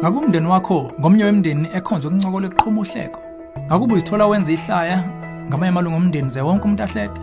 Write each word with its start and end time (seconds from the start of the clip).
Ngabe 0.00 0.18
umndeni 0.18 0.46
wakho 0.46 0.92
ngomnye 1.00 1.24
wemndeni 1.24 1.68
ekhonza 1.74 2.08
ukuncokola 2.08 2.46
eqhuma 2.46 2.80
uhleko. 2.80 3.20
Ngakuba 3.66 3.94
uzithola 3.94 4.26
wenza 4.26 4.52
ihlaya 4.52 4.98
ngamanye 5.48 5.68
amalungu 5.68 5.96
omndeni 5.96 6.30
ze 6.30 6.40
wonke 6.40 6.64
umuntu 6.64 6.82
ahleke. 6.82 7.20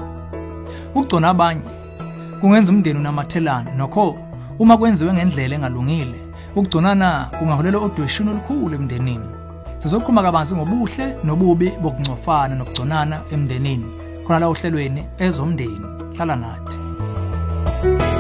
Ukugcona 0.96 1.30
abanye 1.30 1.62
kungenza 2.40 2.72
umndeni 2.72 3.00
unamathelana 3.00 3.72
nokho 3.78 4.18
uma 4.60 4.78
kwenziwe 4.78 5.14
ngendlela 5.14 5.56
engalungile 5.56 6.20
ukugconana 6.56 7.30
kungaholela 7.38 7.78
odweshini 7.78 8.30
olukhulu 8.30 8.76
emndenini. 8.76 9.30
Sizokhuluma 9.78 10.24
kabanzi 10.24 10.56
ngobuhle 10.56 11.06
nobubi 11.24 11.70
bokungcofana 11.82 12.56
nokugconana 12.56 13.22
emndenini. 13.34 13.86
Khona 14.26 14.40
la 14.40 14.48
ohlelweni 14.48 15.02
ezomndeni. 15.20 15.88
Hlala 16.16 16.36
nathi. 16.36 16.78
Angiphinde 17.84 18.13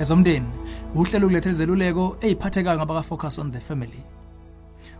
ezomndeni 0.00 0.46
uhlelo 0.94 1.26
ukuletha 1.26 1.50
izeluleko 1.50 2.16
eziphathekayo 2.20 2.78
ngabaka 2.78 3.02
focus 3.02 3.38
on 3.38 3.52
the 3.52 3.60
family. 3.60 4.02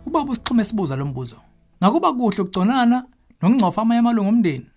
Ubaba 0.05 0.31
usixhume 0.31 0.63
sibuza 0.63 0.95
lo 0.95 1.05
mbuzo. 1.05 1.37
Ngakuba 1.83 2.13
kuhle 2.13 2.41
ukugconana 2.41 3.05
nokungcofa 3.41 3.81
amanye 3.81 3.99
amalungu 3.99 4.29
omndeni. 4.29 4.69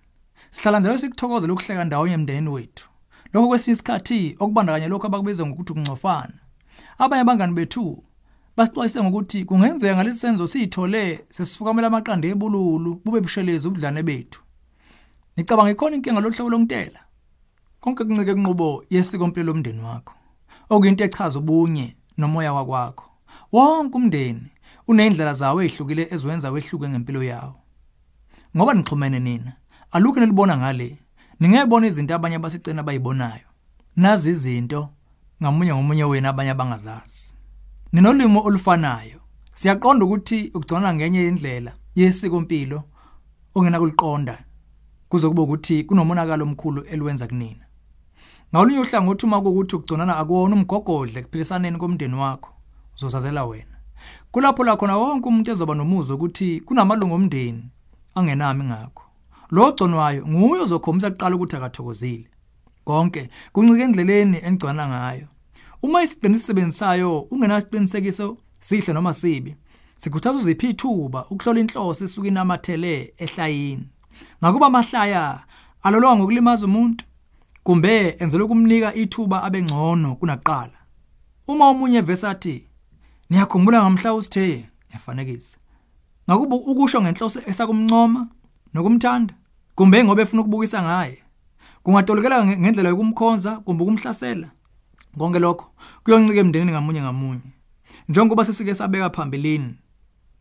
Sihlala 0.51 0.81
njalo 0.81 0.99
sikuthokozela 0.99 1.53
ukuhleka 1.53 1.85
ndawonye 1.85 2.15
emndenini 2.15 2.49
wethu. 2.49 2.89
Lokho 3.33 3.49
kwesinye 3.49 3.73
isikhathi 3.73 4.37
okubandakanya 4.41 4.89
lokho 4.89 5.07
abakubiza 5.07 5.47
ngokuthi 5.47 5.73
ukungcofana. 5.73 6.39
Abanye 6.99 7.21
abangani 7.23 7.55
bethu 7.55 8.03
basixwayise 8.57 9.03
ngokuthi 9.03 9.45
kungenzeka 9.45 9.95
ngalesi 9.95 10.19
senzo 10.19 10.47
siyithole 10.49 11.25
sesifukamela 11.31 11.87
amaqanda 11.87 12.29
ebululu 12.29 13.01
bube 13.05 13.21
bushelezi 13.21 13.69
ubudlane 13.69 14.03
bethu. 14.03 14.41
Nicabanga 15.37 15.71
ikhona 15.71 15.97
inkinga 15.97 16.21
lohlobo 16.21 16.51
lontela? 16.51 17.04
Konke 17.85 18.05
kuncike 18.05 18.35
kunqubo 18.35 18.85
yesiko 18.91 19.25
impilo 19.25 19.47
lomndeni 19.47 19.83
wakho. 19.83 20.15
Okuyinto 20.71 21.05
echaza 21.05 21.39
ubunye 21.39 21.97
nomoya 22.17 22.53
wakwakho. 22.53 23.05
Wonke 23.53 23.97
umndeni 23.97 24.47
unezindlela 24.89 25.35
zawo 25.35 25.63
ezihlukile 25.63 26.09
eziwenza 26.11 26.51
wehluke 26.51 26.89
ngempilo 26.89 27.23
yawo. 27.23 27.55
Ngoba 28.57 28.75
nixhumene 28.75 29.21
nina, 29.21 29.53
alukho 29.91 30.21
nelibona 30.21 30.57
ngale. 30.57 30.99
Ningebona 31.41 31.87
izinto 31.87 32.15
abanye 32.15 32.37
abasicena 32.37 32.81
abayibonayo. 32.81 33.49
Nazi 33.97 34.31
izinto 34.31 34.89
ngamunye 35.43 35.75
ngomunye 35.75 36.05
wena 36.05 36.29
abanye 36.29 36.51
abangazazi. 36.51 37.37
Ninolimo 37.93 38.41
olufanayo. 38.45 39.21
Siyaqonda 39.55 40.05
ukuthi 40.05 40.51
ukugcona 40.55 40.95
ngenye 40.95 41.29
indlela 41.29 41.73
yesiko 41.95 42.37
impilo 42.37 42.83
ongena 43.55 43.79
kuliqonda 43.79 44.45
kuze 45.09 45.29
kube 45.29 45.41
ukuthi 45.43 45.85
kunomonakalo 45.85 46.45
omkhulu 46.45 46.81
eliwenza 46.83 47.27
kunina. 47.27 47.64
Ngawolunye 48.55 48.81
uhlangothi 48.81 49.27
uma 49.27 49.41
kuukuthi 49.41 49.77
ukugconana 49.77 50.17
akuwona 50.17 50.55
umgogodle 50.57 51.23
kuphilisaneni 51.23 51.79
komndeni 51.79 52.15
wakho 52.15 52.51
uzosazela 52.97 53.45
wena. 53.45 53.77
Kulapho 54.31 54.65
la 54.65 54.77
khona 54.77 54.97
wonke 54.97 55.29
umuntu 55.29 55.51
ezoba 55.51 55.75
nomuzwa 55.75 56.15
ukuthi 56.17 56.61
kunamalungu 56.61 57.15
omndeni 57.15 57.65
angenami 58.15 58.65
ngakho. 58.65 59.03
Lo 59.51 59.67
ogconwayo 59.67 60.27
nguye 60.27 60.63
ozokhombisa 60.63 61.11
kuqala 61.11 61.37
ukuthi 61.37 61.57
akathokozile. 61.57 62.29
Konke 62.85 63.31
kuncike 63.53 63.83
endleleni 63.83 64.39
engcwana 64.47 64.89
ngayo. 64.89 65.27
Uma 65.83 66.03
isiqinisebenzisayo 66.03 67.27
ungenasiqinisekiso 67.31 68.37
sihle 68.61 68.93
noma 68.95 69.15
sibi, 69.15 69.57
sikhuthaza 69.97 70.39
uziphi 70.39 70.71
ithuba 70.71 71.27
ukuhlola 71.31 71.61
inhloso 71.61 72.05
esuka 72.05 72.29
inamathele 72.29 73.15
ehlayini. 73.19 73.89
Ngakuba 74.39 74.67
amahlaya 74.67 75.43
alolwa 75.83 76.17
ngokulimaza 76.17 76.67
umuntu 76.67 77.05
kumbe 77.65 78.17
enzelwe 78.19 78.45
ukumnika 78.45 78.95
ithuba 78.95 79.43
abengcono 79.43 80.17
kunaqala. 80.17 80.79
Uma 81.49 81.69
omunye 81.69 82.01
vesathi 82.01 82.69
niyakhumbula 83.31 83.83
ngamhla 83.83 84.15
usithe 84.15 84.65
yafanekisa. 84.93 85.59
Ngakuba 86.29 86.57
ukusho 86.57 87.03
ngenhloso 87.03 87.41
esakumncoma 87.47 88.29
nokumthanda 88.75 89.35
kumbe 89.75 90.05
ngoba 90.05 90.23
efuna 90.23 90.43
ukubukisa 90.43 90.83
ngaye. 90.83 91.19
Kungatolokela 91.83 92.47
ngendlela 92.47 92.89
yokumkhonza 92.89 93.57
kumbe 93.65 93.83
ukumhlasela. 93.83 94.49
Konke 95.19 95.39
lokho 95.39 95.67
kuyoncike 96.05 96.39
emndenini 96.41 96.73
ngamunye 96.73 97.01
ngamunye. 97.03 97.51
Njengoba 98.09 98.45
sesike 98.45 98.75
sabeka 98.75 99.11
phambilini 99.11 99.75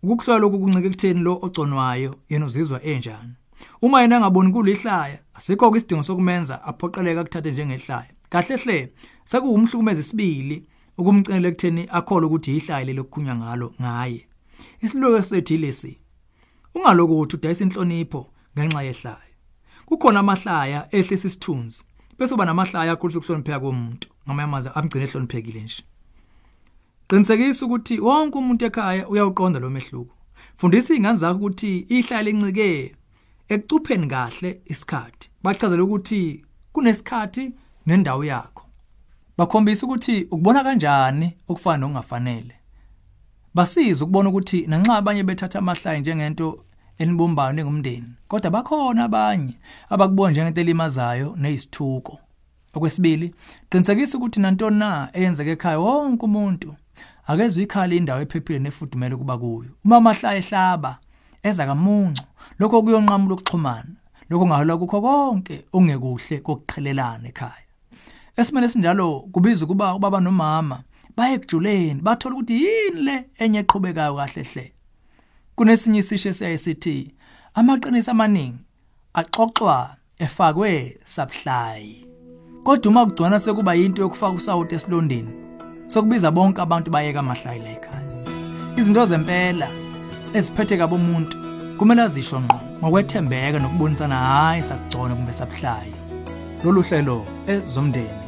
ukuhlola 0.03 0.39
lokhu 0.39 0.59
kuncike 0.59 0.87
ekutheni 0.87 1.19
lo 1.19 1.39
ogconwayo 1.41 2.15
yena 2.29 2.45
uzizwa 2.45 2.83
enjani. 2.83 3.35
Uma 3.81 4.01
yena 4.01 4.15
engaboni 4.15 4.51
kulihlaya 4.51 5.19
asikho 5.33 5.71
ke 5.71 5.77
isidingo 5.77 6.03
sokumenza 6.03 6.63
aphoqeleka 6.63 7.23
kuthathe 7.23 7.51
njengehlaya. 7.51 8.11
Kahle 8.29 8.57
hle 8.57 8.93
sekuwumhlukumeza 9.25 10.01
isibili 10.01 10.63
ukumcinela 10.97 11.47
ekutheni 11.47 11.87
akholwe 11.91 12.27
ukuthi 12.27 12.55
ihlaya 12.57 12.85
lelokukhunya 12.85 13.35
ngalo 13.35 13.73
ngaye. 13.81 14.27
Isiluko 14.81 15.23
sethu 15.23 15.57
lesi. 15.57 15.97
Ungaloku 16.75 17.19
uthi 17.19 17.35
udayisa 17.35 17.63
inhlonipho 17.63 18.21
ngenxa 18.57 18.81
yehlaya. 18.83 19.33
Kukhona 19.85 20.19
amahlaya 20.19 20.87
ehlisa 20.91 21.27
isithunzi 21.27 21.83
bese 22.17 22.33
uba 22.33 22.45
namahlaya 22.45 22.91
akhulisa 22.91 23.19
ukuhlonipheka 23.19 23.59
komuntu 23.59 24.07
ngamanye 24.25 24.69
amgcine 24.75 25.03
ehloniphekile 25.03 25.61
nje. 25.61 25.83
Qinisekisa 27.07 27.65
ukuthi 27.65 27.99
wonke 27.99 28.37
umuntu 28.37 28.65
ekhaya 28.65 29.07
uyawuqonda 29.07 29.59
lo 29.59 29.69
mehluko. 29.69 30.15
Fundisa 30.57 30.93
izingane 30.93 31.17
zakho 31.17 31.37
ukuthi 31.37 31.85
ihlaya 31.89 32.23
lencike 32.23 32.95
ekucupheni 33.49 34.07
kahle 34.07 34.61
isikhathi. 34.65 35.29
Bachazela 35.43 35.83
ukuthi 35.83 36.45
kunesikhathi 36.71 37.53
nendawo 37.85 38.25
yakho. 38.25 38.63
Bakhombisa 39.37 39.85
ukuthi 39.85 40.23
ukubona 40.23 40.63
kanjani 40.63 41.37
okufana 41.47 41.77
nokungafanele. 41.77 42.55
Basiza 43.53 44.03
ukubona 44.03 44.29
ukuthi 44.29 44.67
nanxa 44.67 44.95
abanye 44.95 45.23
bethatha 45.23 45.59
amahlaya 45.59 45.99
njengento 45.99 46.65
enibumbayo 46.97 47.53
nengumndeni, 47.53 48.13
kodwa 48.27 48.51
bakhona 48.51 49.03
abanye 49.03 49.53
abakubona 49.89 50.31
njengento 50.31 50.61
elimazayo 50.61 51.35
nezithuko. 51.37 52.19
Okwesibili, 52.73 53.35
qinisekisa 53.69 54.17
ukuthi 54.17 54.39
nantoni 54.39 54.79
na 54.79 55.09
eyenzeka 55.13 55.51
ekhaya 55.51 55.79
wonke 55.79 56.25
umuntu 56.25 56.75
akezwe 57.27 57.63
ikhala 57.63 57.95
indawo 57.95 58.21
ephephile 58.21 58.59
nefudumele 58.59 59.15
kuba 59.15 59.37
kuyo. 59.37 59.71
Uma 59.85 59.97
amahlaya 59.97 60.37
ehlaba 60.37 60.99
eza 61.43 61.65
kamuncu. 61.65 62.23
Lokho 62.59 62.81
kuyonqamula 62.83 63.35
ukuxhumana. 63.35 63.95
Lokho 64.29 64.47
ngahola 64.47 64.77
kukho 64.77 65.01
konke 65.01 65.65
ongekuhle 65.73 66.39
kokuqhelelana 66.39 67.27
ekhaya. 67.27 67.67
Esimene 68.37 68.69
sinjalo 68.69 69.19
kubiza 69.31 69.65
kuba 69.65 69.95
ubaba 69.95 70.19
nomama 70.21 70.83
baye 71.17 71.39
kujuleni 71.39 72.01
bathola 72.01 72.35
ukuthi 72.35 72.53
yini 72.63 73.01
le 73.01 73.25
enye 73.37 73.59
eqhubekayo 73.59 74.15
kahle 74.15 74.43
hle. 74.43 74.73
Kunesinye 75.55 75.99
isisho 75.99 76.33
siyayisithi 76.33 77.13
amaqiniso 77.53 78.11
amaningi 78.11 78.59
axoxwa 79.13 79.95
efakwe 80.17 80.97
subhlay 81.05 82.05
kodwa 82.63 82.91
uma 82.91 83.05
kugcona 83.05 83.39
sekuba 83.39 83.75
into 83.75 84.01
yokufaka 84.01 84.33
usawuti 84.33 84.75
esilondeni 84.75 85.31
sokubiza 85.87 86.31
bonke 86.31 86.61
abantu 86.61 86.91
bayeka 86.91 87.19
amahlaya 87.19 87.63
la 87.63 87.69
ekhaya. 87.69 88.03
Izinto 88.77 89.05
zempela 89.05 89.82
eziphethe 90.33 90.77
kabi 90.77 90.95
umuntu 90.95 91.37
kumele 91.77 92.01
azisho 92.01 92.39
ngqo 92.41 92.59
ngokwethembeka 92.79 93.59
nokubonisana 93.59 94.15
hayi 94.15 94.63
sakugcona 94.63 95.15
kumbe 95.15 95.33
sabuhlayi 95.33 95.93
lolu 96.63 96.81
hlelo 96.81 97.17
ezomndeni 97.51 98.23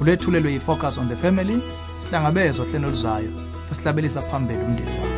ulethulelwe 0.00 0.52
yi-focus 0.52 0.98
on 0.98 1.08
the 1.08 1.16
family 1.16 1.56
sihlangabezwa 1.98 2.66
hlelo 2.66 2.88
oluzayo 2.88 3.32
sesihlabelisa 3.68 4.22
phambili 4.22 4.64
umndeni 4.64 5.09